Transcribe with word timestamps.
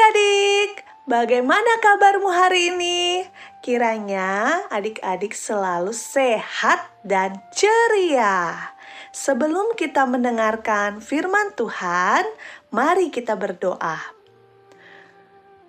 Adik-adik, 0.00 0.80
bagaimana 1.04 1.76
kabarmu 1.84 2.32
hari 2.32 2.72
ini? 2.72 3.20
Kiranya 3.60 4.64
adik-adik 4.72 5.36
selalu 5.36 5.92
sehat 5.92 6.88
dan 7.04 7.36
ceria. 7.52 8.72
Sebelum 9.12 9.76
kita 9.76 10.08
mendengarkan 10.08 11.04
firman 11.04 11.52
Tuhan, 11.52 12.24
mari 12.72 13.12
kita 13.12 13.36
berdoa. 13.36 14.00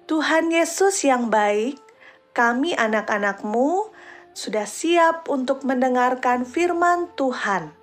Tuhan 0.08 0.48
Yesus 0.48 1.04
yang 1.04 1.28
baik, 1.28 1.76
kami 2.32 2.72
anak-anakmu 2.72 3.92
sudah 4.32 4.64
siap 4.64 5.28
untuk 5.28 5.68
mendengarkan 5.68 6.48
firman 6.48 7.12
Tuhan. 7.20 7.76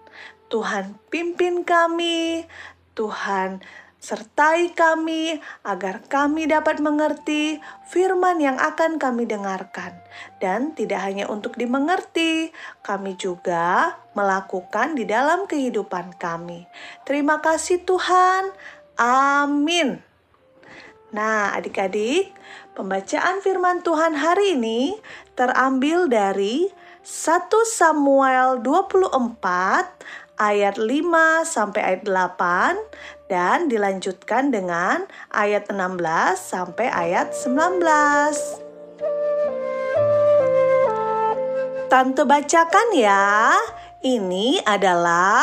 Tuhan 0.49 0.97
pimpin 1.13 1.61
kami, 1.61 2.49
Tuhan 2.97 3.61
sertai 3.99 4.71
kami 4.79 5.43
agar 5.67 6.07
kami 6.07 6.47
dapat 6.47 6.79
mengerti 6.79 7.59
firman 7.91 8.39
yang 8.39 8.55
akan 8.55 8.97
kami 8.97 9.27
dengarkan, 9.27 9.99
dan 10.39 10.75
tidak 10.79 11.03
hanya 11.03 11.27
untuk 11.27 11.59
dimengerti, 11.59 12.55
kami 12.87 13.19
juga 13.19 13.99
melakukan 14.15 14.95
di 14.95 15.03
dalam 15.03 15.51
kehidupan 15.51 16.15
kami. 16.15 16.71
Terima 17.03 17.43
kasih, 17.43 17.83
Tuhan. 17.83 18.55
Amin. 18.99 19.99
Nah, 21.09 21.57
adik-adik, 21.57 22.37
pembacaan 22.77 23.41
firman 23.41 23.81
Tuhan 23.81 24.13
hari 24.13 24.61
ini 24.61 24.93
terambil 25.33 26.07
dari 26.07 26.69
1 27.01 27.49
Samuel 27.65 28.61
24 28.61 30.28
ayat 30.39 30.79
5 30.79 31.43
sampai 31.45 31.83
ayat 31.83 32.07
8 32.07 32.79
dan 33.29 33.69
dilanjutkan 33.69 34.55
dengan 34.55 35.05
ayat 35.35 35.69
16 35.69 35.99
sampai 36.39 36.87
ayat 36.89 37.35
19. 37.35 37.83
Tante 41.91 42.23
bacakan 42.23 42.89
ya. 42.95 43.53
Ini 43.99 44.63
adalah 44.63 45.43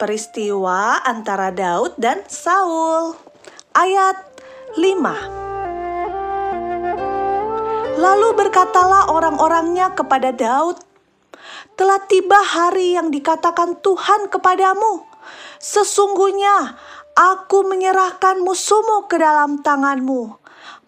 peristiwa 0.00 1.04
antara 1.04 1.52
Daud 1.52 2.00
dan 2.00 2.24
Saul. 2.24 3.12
Ayat 3.76 4.16
5. 4.80 5.40
Lalu 8.00 8.28
berkatalah 8.32 9.12
orang-orangnya 9.12 9.92
kepada 9.92 10.32
Daud, 10.32 10.80
telah 11.74 12.00
tiba 12.06 12.38
hari 12.40 12.96
yang 12.96 13.08
dikatakan 13.08 13.80
Tuhan 13.80 14.28
kepadamu. 14.32 15.04
Sesungguhnya 15.60 16.76
aku 17.14 17.68
menyerahkan 17.68 18.40
musuhmu 18.40 19.08
ke 19.10 19.20
dalam 19.20 19.60
tanganmu. 19.60 20.40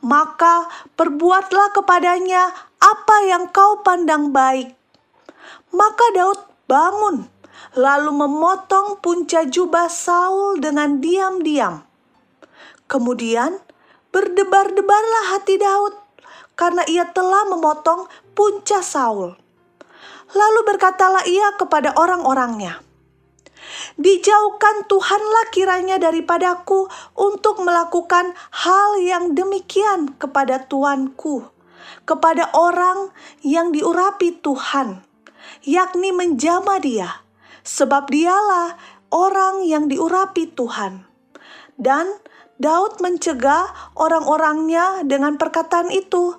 Maka 0.03 0.67
perbuatlah 0.98 1.70
kepadanya 1.77 2.50
apa 2.83 3.17
yang 3.28 3.48
kau 3.55 3.84
pandang 3.87 4.34
baik. 4.34 4.75
Maka 5.70 6.06
Daud 6.12 6.41
bangun, 6.67 7.31
lalu 7.78 8.11
memotong 8.11 8.98
punca 8.98 9.47
jubah 9.47 9.87
Saul 9.87 10.59
dengan 10.59 10.98
diam-diam. 10.98 11.87
Kemudian 12.91 13.56
berdebar-debarlah 14.12 15.25
hati 15.33 15.56
Daud 15.56 15.97
karena 16.59 16.84
ia 16.84 17.09
telah 17.09 17.48
memotong 17.48 18.11
punca 18.37 18.84
Saul. 18.84 19.41
Lalu 20.33 20.61
berkatalah 20.64 21.28
ia 21.28 21.53
kepada 21.60 21.93
orang-orangnya, 21.97 22.81
Dijauhkan 23.97 24.88
Tuhanlah 24.88 25.53
kiranya 25.53 25.97
daripadaku 26.00 26.88
untuk 27.16 27.60
melakukan 27.60 28.32
hal 28.53 29.00
yang 29.00 29.37
demikian 29.37 30.16
kepada 30.16 30.65
Tuanku, 30.66 31.47
kepada 32.09 32.50
orang 32.56 33.12
yang 33.44 33.70
diurapi 33.70 34.41
Tuhan, 34.41 35.04
yakni 35.65 36.10
menjama 36.10 36.81
dia, 36.82 37.22
sebab 37.62 38.09
dialah 38.09 38.76
orang 39.12 39.64
yang 39.69 39.87
diurapi 39.87 40.50
Tuhan. 40.53 41.04
Dan 41.76 42.09
Daud 42.62 43.03
mencegah 43.03 43.94
orang-orangnya 43.99 45.03
dengan 45.03 45.37
perkataan 45.37 45.91
itu, 45.91 46.38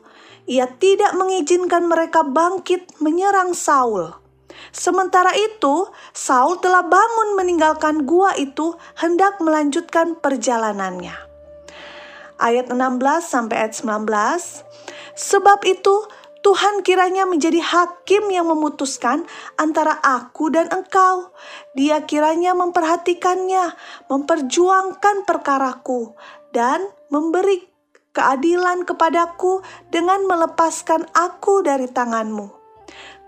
ia 0.49 0.67
tidak 0.67 1.15
mengizinkan 1.15 1.87
mereka 1.87 2.23
bangkit 2.27 2.99
menyerang 2.99 3.55
Saul. 3.55 4.11
Sementara 4.73 5.33
itu, 5.33 5.89
Saul 6.13 6.61
telah 6.61 6.85
bangun 6.85 7.35
meninggalkan 7.37 8.05
gua 8.05 8.37
itu 8.37 8.77
hendak 8.97 9.41
melanjutkan 9.41 10.17
perjalanannya. 10.17 11.15
Ayat 12.41 12.69
16 12.69 13.23
sampai 13.23 13.65
ayat 13.65 13.73
19. 13.77 14.09
Sebab 15.13 15.59
itu, 15.69 15.95
Tuhan 16.43 16.83
kiranya 16.83 17.23
menjadi 17.23 17.63
hakim 17.63 18.27
yang 18.27 18.51
memutuskan 18.51 19.23
antara 19.55 19.95
aku 20.03 20.51
dan 20.51 20.67
engkau. 20.75 21.31
Dia 21.71 22.03
kiranya 22.03 22.51
memperhatikannya, 22.51 23.71
memperjuangkan 24.11 25.23
perkaraku, 25.23 26.19
dan 26.51 26.83
memberi 27.07 27.72
keadilan 28.13 28.85
kepadaku 28.85 29.65
dengan 29.89 30.23
melepaskan 30.29 31.09
aku 31.17 31.65
dari 31.65 31.89
tanganmu. 31.89 32.47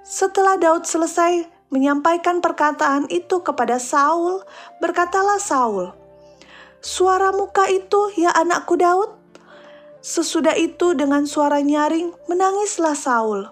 Setelah 0.05 0.61
Daud 0.61 0.85
selesai 0.85 1.49
menyampaikan 1.73 2.39
perkataan 2.39 3.09
itu 3.09 3.41
kepada 3.41 3.81
Saul, 3.81 4.45
berkatalah 4.77 5.41
Saul, 5.41 5.91
Suara 6.85 7.33
muka 7.33 7.65
itu 7.65 8.13
ya 8.13 8.29
anakku 8.37 8.77
Daud? 8.77 9.09
Sesudah 10.05 10.53
itu 10.53 10.93
dengan 10.93 11.25
suara 11.25 11.57
nyaring 11.65 12.13
menangislah 12.29 12.93
Saul. 12.93 13.49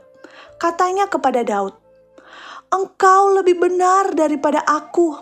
Katanya 0.61 1.09
kepada 1.09 1.41
Daud, 1.41 1.73
Engkau 2.69 3.33
lebih 3.33 3.57
benar 3.57 4.13
daripada 4.13 4.61
aku, 4.61 5.17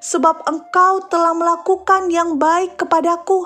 sebab 0.00 0.44
engkau 0.48 1.04
telah 1.12 1.36
melakukan 1.36 2.08
yang 2.08 2.40
baik 2.40 2.80
kepadaku. 2.80 3.44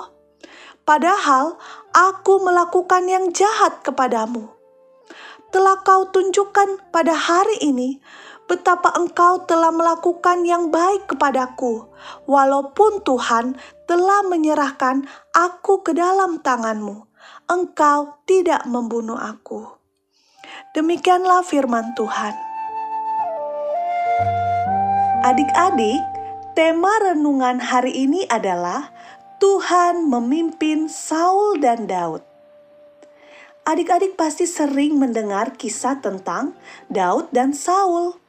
Padahal 0.87 1.55
aku 1.93 2.43
melakukan 2.43 3.05
yang 3.09 3.31
jahat 3.33 3.81
kepadamu. 3.81 4.49
Telah 5.49 5.81
kau 5.81 6.05
tunjukkan 6.13 6.93
pada 6.93 7.17
hari 7.17 7.57
ini 7.65 7.97
betapa 8.49 8.93
engkau 8.97 9.45
telah 9.45 9.69
melakukan 9.69 10.41
yang 10.41 10.73
baik 10.73 11.05
kepadaku, 11.09 11.85
walaupun 12.25 13.01
Tuhan 13.05 13.57
telah 13.85 14.25
menyerahkan 14.25 15.05
aku 15.33 15.85
ke 15.85 15.93
dalam 15.93 16.41
tanganmu. 16.41 17.05
Engkau 17.49 18.21
tidak 18.29 18.65
membunuh 18.69 19.17
aku. 19.17 19.69
Demikianlah 20.73 21.41
firman 21.45 21.93
Tuhan. 21.97 22.33
Adik-adik, 25.25 26.01
tema 26.53 26.93
renungan 27.09 27.57
hari 27.57 28.05
ini 28.05 28.25
adalah 28.29 28.93
Tuhan 29.39 30.11
memimpin 30.11 30.91
Saul 30.91 31.63
dan 31.63 31.87
Daud. 31.87 32.19
Adik-adik 33.63 34.19
pasti 34.19 34.43
sering 34.43 34.99
mendengar 34.99 35.55
kisah 35.55 36.03
tentang 36.03 36.59
Daud 36.91 37.31
dan 37.31 37.55
Saul. 37.55 38.19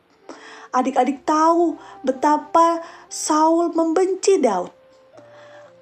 Adik-adik 0.71 1.27
tahu 1.27 1.75
betapa 2.07 2.79
Saul 3.11 3.75
membenci 3.75 4.39
Daud. 4.39 4.71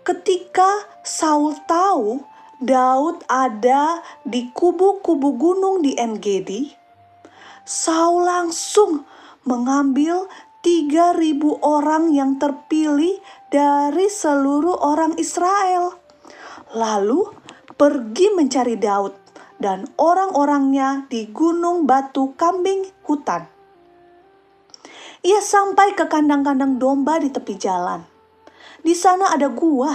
Ketika 0.01 0.89
Saul 1.05 1.61
tahu 1.69 2.25
Daud 2.65 3.21
ada 3.29 4.01
di 4.25 4.49
kubu-kubu 4.49 5.37
gunung 5.37 5.85
di 5.85 5.93
Engedi, 6.01 6.73
Saul 7.69 8.25
langsung 8.25 9.05
mengambil 9.45 10.25
3.000 10.59 11.39
orang 11.63 12.11
yang 12.11 12.37
terpilih 12.37 13.23
dari 13.47 14.11
seluruh 14.11 14.75
orang 14.83 15.15
Israel. 15.17 15.95
Lalu 16.75 17.31
pergi 17.79 18.35
mencari 18.35 18.75
Daud 18.75 19.15
dan 19.59 19.87
orang-orangnya 19.99 21.07
di 21.07 21.31
gunung 21.31 21.87
batu 21.87 22.35
kambing 22.35 22.91
hutan. 23.07 23.47
Ia 25.23 25.43
sampai 25.43 25.99
ke 25.99 26.07
kandang-kandang 26.07 26.79
domba 26.79 27.19
di 27.19 27.31
tepi 27.31 27.59
jalan. 27.59 28.07
Di 28.83 28.95
sana 28.95 29.35
ada 29.35 29.51
gua 29.51 29.91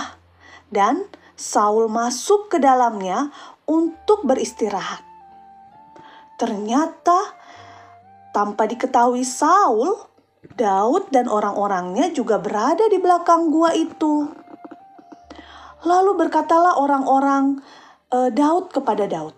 dan 0.68 1.08
Saul 1.40 1.88
masuk 1.88 2.52
ke 2.52 2.60
dalamnya 2.60 3.32
untuk 3.64 4.28
beristirahat. 4.28 5.00
Ternyata 6.36 7.40
tanpa 8.36 8.68
diketahui 8.68 9.24
Saul, 9.24 10.13
Daud 10.44 11.08
dan 11.08 11.32
orang-orangnya 11.32 12.12
juga 12.12 12.36
berada 12.36 12.84
di 12.92 13.00
belakang 13.00 13.48
gua 13.48 13.72
itu. 13.72 14.28
Lalu 15.88 16.20
berkatalah 16.20 16.76
orang-orang 16.84 17.64
e, 18.12 18.28
Daud 18.28 18.68
kepada 18.76 19.08
Daud, 19.08 19.32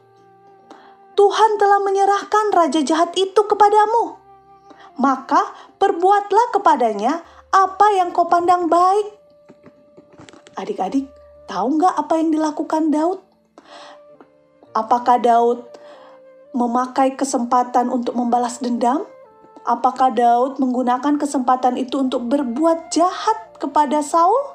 "Tuhan 1.13 1.61
telah 1.61 1.77
menyerahkan 1.85 2.49
raja 2.57 2.81
jahat 2.81 3.13
itu 3.13 3.37
kepadamu. 3.37 4.17
Maka 4.97 5.45
perbuatlah 5.77 6.57
kepadanya 6.57 7.21
apa 7.53 7.87
yang 7.93 8.09
kau 8.09 8.25
pandang 8.25 8.65
baik." 8.65 9.13
Adik-adik, 10.57 11.05
tahu 11.45 11.77
nggak 11.77 11.95
apa 12.01 12.13
yang 12.17 12.33
dilakukan 12.33 12.89
Daud? 12.89 13.21
Apakah 14.73 15.21
Daud 15.21 15.69
memakai 16.51 17.13
kesempatan 17.13 17.93
untuk 17.93 18.17
membalas 18.17 18.57
dendam? 18.57 19.05
Apakah 19.65 20.13
Daud 20.13 20.61
menggunakan 20.61 21.17
kesempatan 21.17 21.81
itu 21.81 21.97
untuk 21.97 22.29
berbuat 22.29 22.93
jahat 22.93 23.57
kepada 23.57 24.05
Saul? 24.05 24.53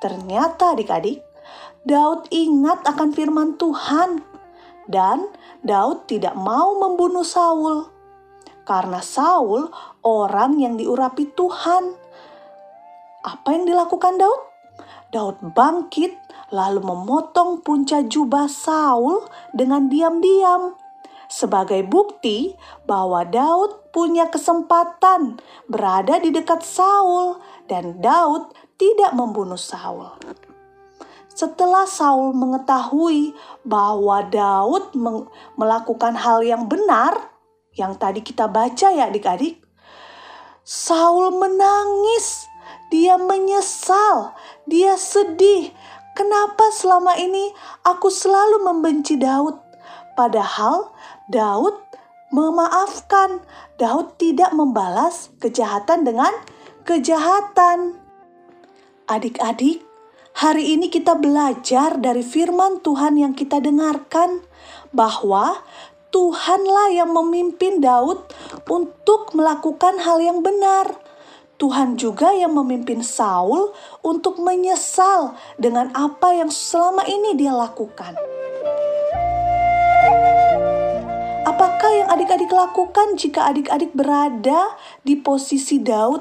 Ternyata 0.00 0.72
adik-adik, 0.72 1.20
Daud 1.84 2.24
ingat 2.32 2.88
akan 2.88 3.12
firman 3.12 3.60
Tuhan 3.60 4.24
dan 4.88 5.28
Daud 5.60 6.08
tidak 6.08 6.32
mau 6.40 6.80
membunuh 6.80 7.20
Saul. 7.20 7.84
Karena 8.64 9.04
Saul 9.04 9.68
orang 10.00 10.56
yang 10.56 10.80
diurapi 10.80 11.28
Tuhan. 11.36 11.92
Apa 13.28 13.48
yang 13.52 13.68
dilakukan 13.68 14.16
Daud? 14.16 14.40
Daud 15.12 15.36
bangkit 15.52 16.16
lalu 16.48 16.80
memotong 16.80 17.60
punca 17.60 18.00
jubah 18.00 18.48
Saul 18.48 19.24
dengan 19.52 19.92
diam-diam. 19.92 20.87
Sebagai 21.28 21.84
bukti 21.84 22.56
bahwa 22.88 23.20
Daud 23.28 23.92
punya 23.92 24.32
kesempatan 24.32 25.36
berada 25.68 26.16
di 26.16 26.32
dekat 26.32 26.64
Saul 26.64 27.36
dan 27.68 28.00
Daud 28.00 28.48
tidak 28.80 29.12
membunuh 29.12 29.60
Saul. 29.60 30.08
Setelah 31.28 31.84
Saul 31.84 32.32
mengetahui 32.34 33.36
bahwa 33.62 34.24
Daud 34.26 34.96
melakukan 35.54 36.16
hal 36.16 36.42
yang 36.42 36.66
benar, 36.66 37.30
yang 37.76 37.94
tadi 37.94 38.24
kita 38.24 38.48
baca 38.48 38.88
ya 38.90 39.06
adik-adik, 39.06 39.60
Saul 40.64 41.36
menangis, 41.36 42.48
dia 42.90 43.20
menyesal, 43.20 44.32
dia 44.66 44.96
sedih, 44.96 45.70
Kenapa 46.18 46.74
selama 46.74 47.14
ini 47.14 47.54
aku 47.86 48.10
selalu 48.10 48.66
membenci 48.66 49.14
Daud? 49.14 49.54
Padahal 50.18 50.90
Daud 51.28 51.76
memaafkan. 52.32 53.44
Daud 53.76 54.16
tidak 54.16 54.56
membalas 54.56 55.28
kejahatan 55.44 56.08
dengan 56.08 56.32
kejahatan. 56.88 58.00
Adik-adik, 59.04 59.84
hari 60.32 60.72
ini 60.72 60.88
kita 60.88 61.20
belajar 61.20 62.00
dari 62.00 62.24
firman 62.24 62.80
Tuhan 62.80 63.20
yang 63.20 63.36
kita 63.36 63.60
dengarkan 63.60 64.40
bahwa 64.88 65.60
Tuhanlah 66.08 66.96
yang 66.96 67.12
memimpin 67.12 67.84
Daud 67.84 68.24
untuk 68.64 69.36
melakukan 69.36 70.00
hal 70.00 70.24
yang 70.24 70.40
benar. 70.40 70.96
Tuhan 71.60 72.00
juga 72.00 72.32
yang 72.32 72.56
memimpin 72.56 73.04
Saul 73.04 73.76
untuk 74.00 74.40
menyesal 74.40 75.36
dengan 75.60 75.92
apa 75.92 76.32
yang 76.32 76.48
selama 76.48 77.04
ini 77.04 77.36
dia 77.36 77.52
lakukan. 77.52 78.16
Apakah 81.88 82.04
yang 82.04 82.12
adik-adik 82.20 82.52
lakukan 82.52 83.08
jika 83.16 83.48
adik-adik 83.48 83.96
berada 83.96 84.76
di 85.08 85.16
posisi 85.16 85.80
Daud? 85.80 86.20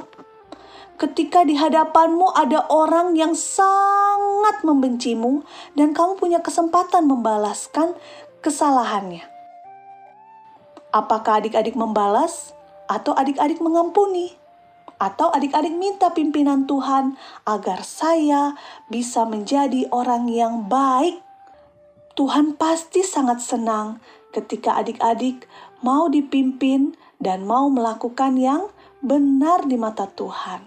Ketika 0.95 1.43
di 1.43 1.59
hadapanmu 1.59 2.31
ada 2.31 2.71
orang 2.71 3.19
yang 3.19 3.35
sangat 3.35 4.63
membencimu 4.63 5.43
dan 5.75 5.91
kamu 5.91 6.23
punya 6.23 6.39
kesempatan 6.39 7.11
membalaskan 7.11 7.99
kesalahannya. 8.39 9.27
Apakah 10.95 11.43
adik-adik 11.43 11.75
membalas 11.75 12.55
atau 12.87 13.11
adik-adik 13.11 13.59
mengampuni? 13.59 14.39
atau 15.03 15.35
adik-adik 15.35 15.75
minta 15.75 16.15
pimpinan 16.15 16.63
Tuhan 16.63 17.19
agar 17.43 17.83
saya 17.83 18.55
bisa 18.87 19.27
menjadi 19.27 19.83
orang 19.91 20.31
yang 20.31 20.71
baik. 20.71 21.19
Tuhan 22.15 22.55
pasti 22.55 23.03
sangat 23.03 23.43
senang 23.43 23.99
ketika 24.37 24.77
adik-adik 24.77 25.49
mau 25.81 26.05
dipimpin 26.13 26.93
dan 27.17 27.49
mau 27.49 27.65
melakukan 27.73 28.37
yang 28.37 28.69
benar 29.01 29.65
di 29.65 29.73
mata 29.81 30.05
Tuhan. 30.05 30.61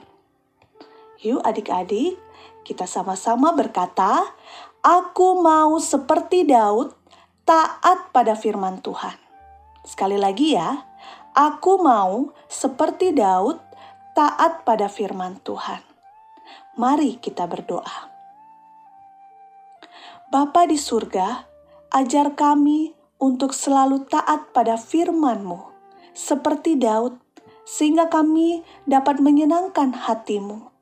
Yuk 1.22 1.38
adik-adik, 1.46 2.18
kita 2.66 2.90
sama-sama 2.90 3.54
berkata, 3.54 4.34
Aku 4.82 5.38
mau 5.38 5.78
seperti 5.78 6.48
Daud, 6.48 6.96
taat 7.44 8.10
pada 8.10 8.32
firman 8.34 8.80
Tuhan. 8.80 9.14
Sekali 9.84 10.16
lagi 10.16 10.56
ya, 10.56 10.88
aku 11.36 11.78
mau 11.84 12.32
seperti 12.48 13.12
Daud, 13.12 13.60
taat 14.16 14.64
pada 14.64 14.88
firman 14.88 15.36
Tuhan. 15.44 15.84
Mari 16.80 17.20
kita 17.20 17.44
berdoa. 17.44 18.08
Bapa 20.32 20.64
di 20.64 20.80
surga, 20.80 21.44
ajar 21.92 22.32
kami 22.32 22.99
untuk 23.20 23.52
selalu 23.52 24.08
taat 24.08 24.50
pada 24.50 24.80
firman-Mu, 24.80 25.70
seperti 26.16 26.80
Daud, 26.80 27.20
sehingga 27.68 28.08
kami 28.10 28.66
dapat 28.88 29.22
menyenangkan 29.22 29.94
hatimu. 29.94 30.72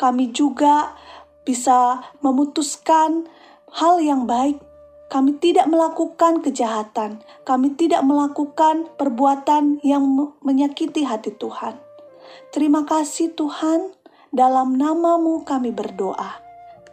Kami 0.00 0.32
juga 0.32 0.96
bisa 1.44 2.00
memutuskan 2.24 3.28
hal 3.74 4.00
yang 4.00 4.24
baik. 4.24 4.62
Kami 5.06 5.38
tidak 5.38 5.70
melakukan 5.70 6.42
kejahatan, 6.42 7.22
kami 7.46 7.78
tidak 7.78 8.02
melakukan 8.02 8.90
perbuatan 8.98 9.78
yang 9.86 10.02
menyakiti 10.42 11.06
hati 11.06 11.30
Tuhan. 11.30 11.78
Terima 12.50 12.82
kasih 12.82 13.30
Tuhan, 13.38 13.94
dalam 14.34 14.74
namamu 14.74 15.46
kami 15.46 15.70
berdoa. 15.70 16.42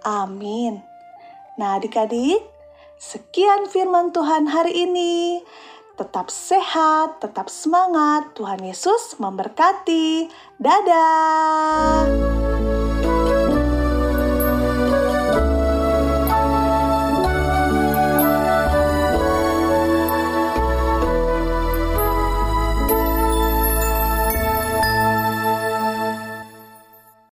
Amin. 0.05 0.85
Nah 1.57 1.81
adik-adik, 1.81 2.52
sekian 3.03 3.67
firman 3.67 4.15
Tuhan 4.15 4.47
hari 4.47 4.87
ini. 4.87 5.43
Tetap 5.99 6.31
sehat, 6.31 7.19
tetap 7.19 7.51
semangat. 7.51 8.33
Tuhan 8.33 8.63
Yesus 8.63 9.19
memberkati. 9.19 10.31
Dadah. 10.57 12.32